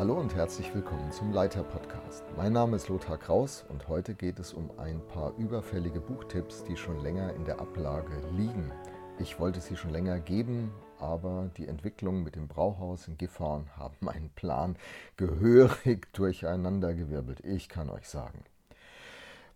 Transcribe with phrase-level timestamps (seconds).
[0.00, 2.24] Hallo und herzlich willkommen zum Leiter Podcast.
[2.34, 6.74] Mein Name ist Lothar Kraus und heute geht es um ein paar überfällige Buchtipps, die
[6.74, 8.72] schon länger in der Ablage liegen.
[9.18, 13.96] Ich wollte sie schon länger geben, aber die Entwicklungen mit dem Brauhaus in Gifhorn haben
[14.00, 14.76] meinen Plan
[15.18, 17.44] gehörig durcheinandergewirbelt.
[17.44, 18.44] Ich kann euch sagen.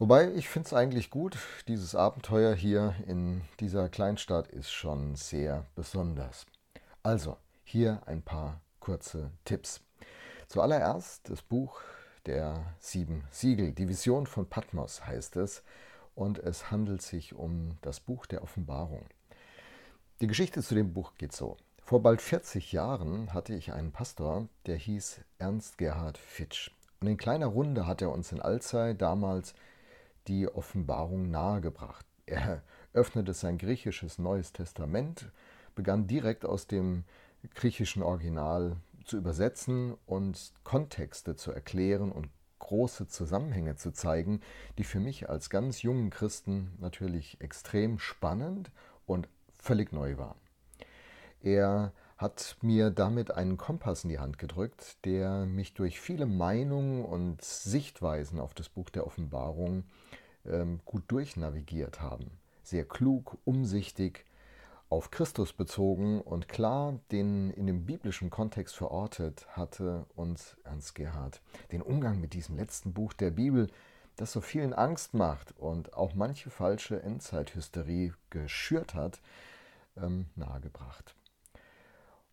[0.00, 1.38] Wobei ich finde es eigentlich gut,
[1.68, 6.46] dieses Abenteuer hier in dieser Kleinstadt ist schon sehr besonders.
[7.04, 9.80] Also, hier ein paar kurze Tipps.
[10.52, 11.80] Zuallererst das Buch
[12.26, 15.62] der sieben Siegel, die Vision von Patmos heißt es,
[16.14, 19.06] und es handelt sich um das Buch der Offenbarung.
[20.20, 21.56] Die Geschichte zu dem Buch geht so.
[21.82, 26.70] Vor bald 40 Jahren hatte ich einen Pastor, der hieß Ernst Gerhard Fitsch.
[27.00, 29.54] Und in kleiner Runde hat er uns in Alzey damals
[30.28, 32.04] die Offenbarung nahegebracht.
[32.26, 32.60] Er
[32.92, 35.32] öffnete sein griechisches Neues Testament,
[35.74, 37.04] begann direkt aus dem
[37.54, 44.40] griechischen Original zu übersetzen und Kontexte zu erklären und große Zusammenhänge zu zeigen,
[44.78, 48.70] die für mich als ganz jungen Christen natürlich extrem spannend
[49.04, 50.38] und völlig neu waren.
[51.40, 57.04] Er hat mir damit einen Kompass in die Hand gedrückt, der mich durch viele Meinungen
[57.04, 59.84] und Sichtweisen auf das Buch der Offenbarung
[60.46, 62.30] ähm, gut durchnavigiert haben.
[62.62, 64.24] Sehr klug, umsichtig,
[64.92, 71.40] auf Christus bezogen und klar den in dem biblischen Kontext verortet hatte uns Ernst Gerhard.
[71.72, 73.68] Den Umgang mit diesem letzten Buch der Bibel,
[74.16, 79.22] das so vielen Angst macht und auch manche falsche Endzeithysterie geschürt hat,
[79.96, 81.16] ähm, nahegebracht.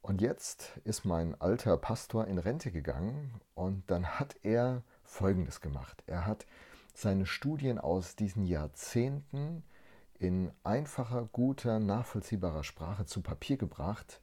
[0.00, 6.04] Und jetzt ist mein alter Pastor in Rente gegangen und dann hat er Folgendes gemacht.
[6.06, 6.46] Er hat
[6.94, 9.64] seine Studien aus diesen Jahrzehnten
[10.24, 14.22] in einfacher, guter, nachvollziehbarer Sprache zu Papier gebracht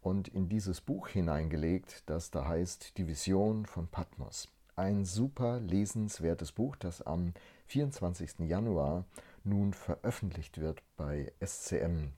[0.00, 4.46] und in dieses Buch hineingelegt, das da heißt Die Vision von Patmos.
[4.76, 7.32] Ein super lesenswertes Buch, das am
[7.66, 8.46] 24.
[8.46, 9.04] Januar
[9.42, 12.12] nun veröffentlicht wird bei SCM.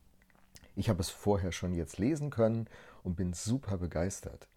[0.76, 2.68] Ich habe es vorher schon jetzt lesen können
[3.04, 4.48] und bin super begeistert.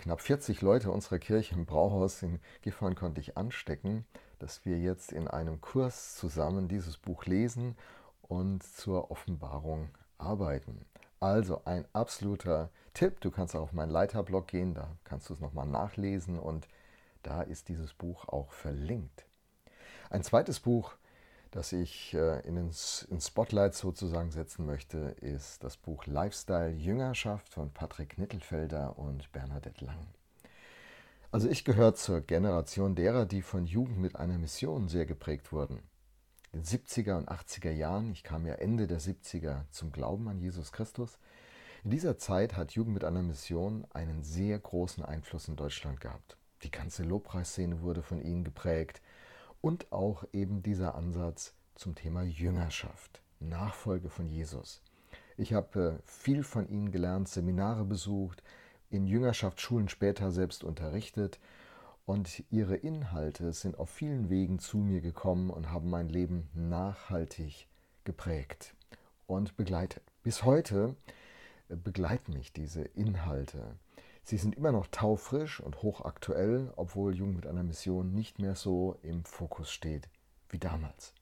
[0.00, 4.04] Knapp 40 Leute unserer Kirche im Brauhaus in Gifhorn konnte ich anstecken
[4.40, 7.76] dass wir jetzt in einem Kurs zusammen dieses Buch lesen
[8.22, 10.84] und zur Offenbarung arbeiten.
[11.20, 13.20] Also ein absoluter Tipp.
[13.20, 16.66] Du kannst auch auf meinen Leiterblog gehen, da kannst du es nochmal nachlesen und
[17.22, 19.26] da ist dieses Buch auch verlinkt.
[20.08, 20.94] Ein zweites Buch,
[21.50, 27.72] das ich äh, in den Spotlight sozusagen setzen möchte, ist das Buch Lifestyle Jüngerschaft von
[27.72, 30.06] Patrick Nittelfelder und Bernadette Lang.
[31.32, 35.82] Also ich gehöre zur Generation derer, die von Jugend mit einer Mission sehr geprägt wurden.
[36.52, 40.40] In den 70er und 80er Jahren, ich kam ja Ende der 70er zum Glauben an
[40.40, 41.18] Jesus Christus,
[41.82, 46.36] in dieser Zeit hat Jugend mit einer Mission einen sehr großen Einfluss in Deutschland gehabt.
[46.62, 49.00] Die ganze Lobpreisszene wurde von ihnen geprägt
[49.60, 54.82] und auch eben dieser Ansatz zum Thema Jüngerschaft, Nachfolge von Jesus.
[55.36, 58.42] Ich habe äh, viel von ihnen gelernt, Seminare besucht,
[58.90, 61.38] in Jüngerschaftsschulen später selbst unterrichtet
[62.04, 67.68] und ihre Inhalte sind auf vielen Wegen zu mir gekommen und haben mein Leben nachhaltig
[68.04, 68.74] geprägt
[69.26, 70.02] und begleitet.
[70.22, 70.96] Bis heute
[71.68, 73.76] begleiten mich diese Inhalte.
[74.22, 78.96] Sie sind immer noch taufrisch und hochaktuell, obwohl Jugend mit einer Mission nicht mehr so
[79.02, 80.08] im Fokus steht
[80.48, 81.14] wie damals.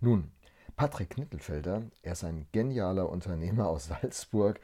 [0.00, 0.30] Nun,
[0.76, 4.60] Patrick Knittelfelder, er ist ein genialer Unternehmer aus Salzburg,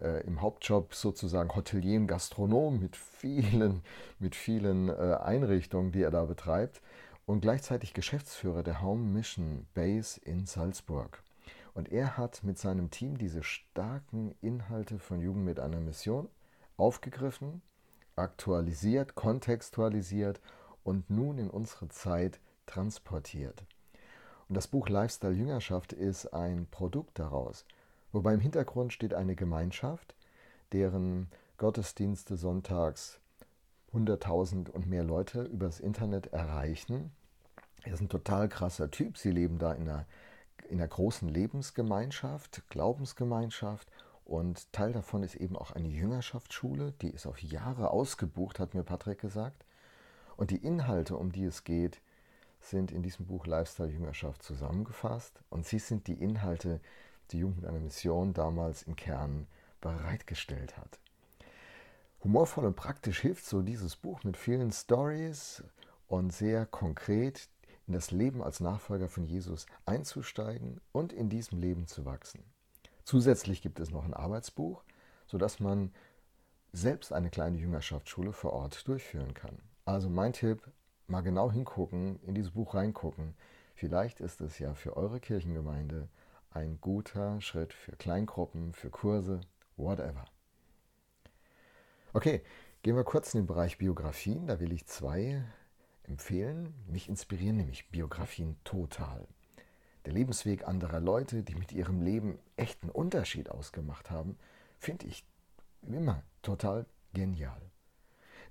[0.00, 3.82] äh, im Hauptjob sozusagen Hotelier und Gastronom mit vielen,
[4.18, 6.82] mit vielen äh, Einrichtungen, die er da betreibt
[7.24, 11.22] und gleichzeitig Geschäftsführer der Home Mission Base in Salzburg.
[11.74, 16.28] Und er hat mit seinem Team diese starken Inhalte von Jugend mit einer Mission
[16.76, 17.62] aufgegriffen,
[18.16, 20.40] aktualisiert, kontextualisiert
[20.84, 23.64] und nun in unsere Zeit transportiert.
[24.48, 27.64] Und das Buch Lifestyle Jüngerschaft ist ein Produkt daraus.
[28.12, 30.14] Wobei im Hintergrund steht eine Gemeinschaft,
[30.72, 31.28] deren
[31.58, 33.20] Gottesdienste sonntags
[33.92, 37.12] 100.000 und mehr Leute übers Internet erreichen.
[37.82, 39.16] Er ist ein total krasser Typ.
[39.16, 40.06] Sie leben da in einer,
[40.68, 43.90] in einer großen Lebensgemeinschaft, Glaubensgemeinschaft.
[44.26, 48.82] Und Teil davon ist eben auch eine Jüngerschaftsschule, die ist auf Jahre ausgebucht, hat mir
[48.82, 49.64] Patrick gesagt.
[50.36, 52.00] Und die Inhalte, um die es geht,
[52.60, 55.40] sind in diesem Buch Lifestyle Jüngerschaft zusammengefasst.
[55.48, 56.80] Und sie sind die Inhalte,
[57.30, 59.46] die Jugend mit einer Mission damals im Kern
[59.80, 60.98] bereitgestellt hat.
[62.24, 65.62] Humorvoll und praktisch hilft so dieses Buch mit vielen Stories
[66.08, 67.48] und sehr konkret
[67.86, 72.42] in das Leben als Nachfolger von Jesus einzusteigen und in diesem Leben zu wachsen.
[73.06, 74.82] Zusätzlich gibt es noch ein Arbeitsbuch,
[75.28, 75.94] sodass man
[76.72, 79.60] selbst eine kleine Jüngerschaftsschule vor Ort durchführen kann.
[79.84, 80.68] Also mein Tipp,
[81.06, 83.36] mal genau hingucken, in dieses Buch reingucken.
[83.76, 86.08] Vielleicht ist es ja für eure Kirchengemeinde
[86.50, 89.40] ein guter Schritt für Kleingruppen, für Kurse,
[89.76, 90.24] whatever.
[92.12, 92.42] Okay,
[92.82, 94.48] gehen wir kurz in den Bereich Biografien.
[94.48, 95.44] Da will ich zwei
[96.02, 96.74] empfehlen.
[96.88, 99.28] Mich inspirieren nämlich Biografien total.
[100.06, 104.38] Der Lebensweg anderer Leute, die mit ihrem Leben echten Unterschied ausgemacht haben,
[104.78, 105.26] finde ich
[105.82, 107.60] immer total genial.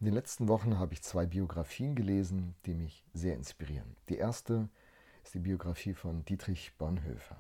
[0.02, 3.96] In den letzten Wochen habe ich zwei Biografien gelesen, die mich sehr inspirieren.
[4.10, 4.68] Die erste
[5.24, 7.38] ist die Biografie von Dietrich Bonhoeffer.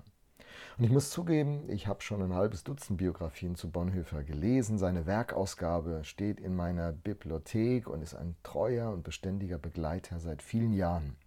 [0.78, 4.78] Und ich muss zugeben, ich habe schon ein halbes Dutzend Biografien zu Bonhoeffer gelesen.
[4.78, 10.72] Seine Werkausgabe steht in meiner Bibliothek und ist ein treuer und beständiger Begleiter seit vielen
[10.72, 11.18] Jahren.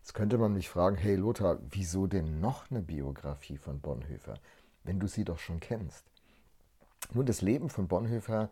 [0.00, 4.34] Jetzt könnte man mich fragen, hey Lothar, wieso denn noch eine Biografie von Bonhoeffer,
[4.84, 6.04] wenn du sie doch schon kennst?
[7.12, 8.50] Nun, das Leben von Bonhoeffer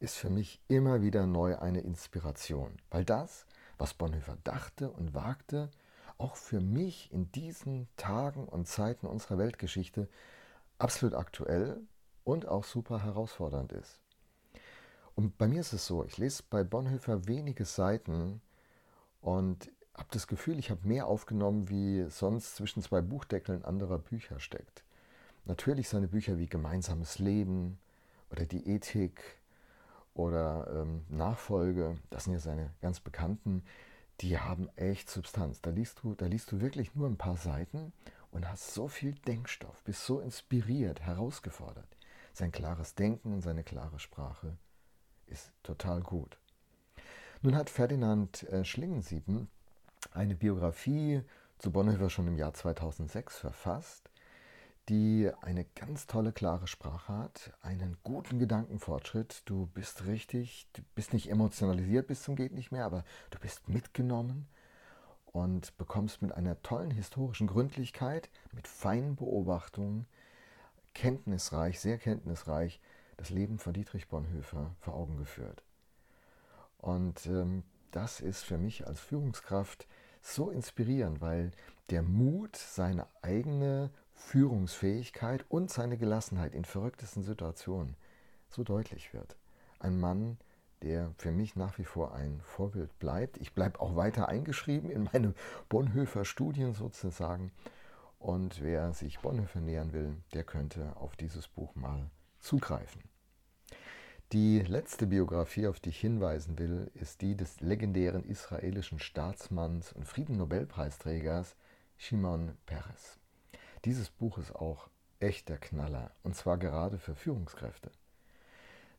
[0.00, 3.46] ist für mich immer wieder neu eine Inspiration, weil das,
[3.78, 5.70] was Bonhoeffer dachte und wagte,
[6.18, 10.08] auch für mich in diesen Tagen und Zeiten unserer Weltgeschichte
[10.78, 11.80] absolut aktuell
[12.24, 14.00] und auch super herausfordernd ist.
[15.14, 18.40] Und bei mir ist es so, ich lese bei Bonhoeffer wenige Seiten
[19.20, 24.40] und habe das Gefühl, ich habe mehr aufgenommen, wie sonst zwischen zwei Buchdeckeln anderer Bücher
[24.40, 24.84] steckt.
[25.44, 27.78] Natürlich seine Bücher wie Gemeinsames Leben
[28.30, 29.22] oder die Ethik
[30.14, 33.62] oder ähm, Nachfolge, das sind ja seine ganz bekannten,
[34.20, 35.60] die haben echt Substanz.
[35.60, 37.92] Da liest du, da liest du wirklich nur ein paar Seiten
[38.30, 41.96] und hast so viel Denkstoff, bist so inspiriert, herausgefordert.
[42.32, 44.56] Sein klares Denken und seine klare Sprache
[45.26, 46.38] ist total gut.
[47.42, 49.48] Nun hat Ferdinand äh, Schlingensieben
[50.12, 51.22] eine Biografie
[51.58, 54.10] zu Bonhoeffer schon im Jahr 2006 verfasst
[54.88, 59.42] die eine ganz tolle, klare Sprache hat, einen guten Gedankenfortschritt.
[59.44, 63.68] Du bist richtig, du bist nicht emotionalisiert bis zum geht nicht mehr, aber du bist
[63.68, 64.48] mitgenommen
[65.26, 70.06] und bekommst mit einer tollen historischen Gründlichkeit, mit feinen Beobachtungen,
[70.94, 72.80] kenntnisreich, sehr kenntnisreich,
[73.18, 75.62] das Leben von Dietrich Bonhoeffer vor Augen geführt.
[76.78, 79.86] Und ähm, das ist für mich als Führungskraft
[80.34, 81.52] so inspirierend, weil
[81.90, 87.96] der Mut, seine eigene Führungsfähigkeit und seine Gelassenheit in verrücktesten Situationen
[88.48, 89.36] so deutlich wird.
[89.78, 90.38] Ein Mann,
[90.82, 93.38] der für mich nach wie vor ein Vorbild bleibt.
[93.38, 95.34] Ich bleibe auch weiter eingeschrieben in meine
[95.68, 97.50] Bonhoeffer Studien sozusagen.
[98.18, 102.10] Und wer sich Bonhoeffer nähern will, der könnte auf dieses Buch mal
[102.40, 103.02] zugreifen.
[104.32, 110.04] Die letzte Biografie, auf die ich hinweisen will, ist die des legendären israelischen Staatsmanns und
[110.04, 111.56] Friedennobelpreisträgers
[111.96, 113.18] Shimon Peres.
[113.86, 117.90] Dieses Buch ist auch echt der Knaller, und zwar gerade für Führungskräfte.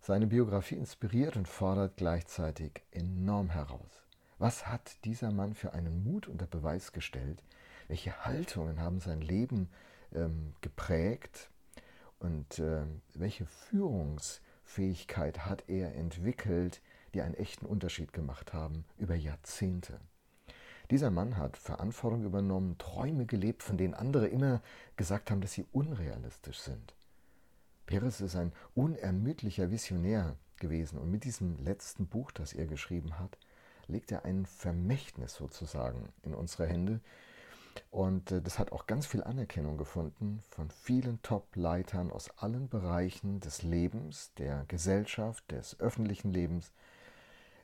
[0.01, 4.01] Seine Biografie inspiriert und fordert gleichzeitig enorm heraus.
[4.39, 7.43] Was hat dieser Mann für einen Mut unter Beweis gestellt?
[7.87, 9.69] Welche Haltungen haben sein Leben
[10.11, 11.51] ähm, geprägt?
[12.17, 12.81] Und äh,
[13.13, 13.45] welche
[14.69, 16.81] Führungsfähigkeit hat er entwickelt,
[17.13, 19.99] die einen echten Unterschied gemacht haben über Jahrzehnte?
[20.91, 24.61] Dieser Mann hat Verantwortung übernommen, Träume gelebt, von denen andere immer
[24.95, 26.93] gesagt haben, dass sie unrealistisch sind.
[27.87, 33.37] Peres ist ein unermüdlicher Visionär gewesen und mit diesem letzten Buch, das er geschrieben hat,
[33.87, 37.01] legt er ein Vermächtnis sozusagen in unsere Hände.
[37.91, 43.39] Und äh, das hat auch ganz viel Anerkennung gefunden von vielen Top-Leitern aus allen Bereichen
[43.39, 46.71] des Lebens, der Gesellschaft, des öffentlichen Lebens.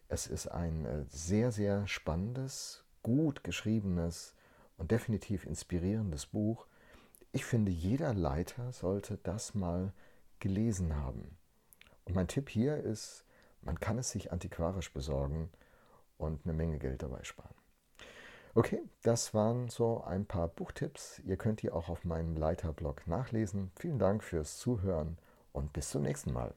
[0.08, 4.34] Es ist ein äh, sehr, sehr spannendes, gut geschriebenes
[4.78, 6.68] und definitiv inspirierendes Buch.
[7.32, 9.94] Ich finde, jeder Leiter sollte das mal
[10.40, 11.38] gelesen haben.
[12.06, 13.26] Und mein Tipp hier ist,
[13.62, 15.50] man kann es sich antiquarisch besorgen
[16.18, 17.65] und eine Menge Geld dabei sparen.
[18.56, 21.20] Okay, das waren so ein paar Buchtipps.
[21.26, 23.72] Ihr könnt die auch auf meinem Leiterblog nachlesen.
[23.76, 25.20] Vielen Dank fürs Zuhören
[25.52, 26.56] und bis zum nächsten Mal.